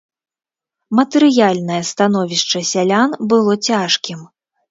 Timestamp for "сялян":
2.71-3.09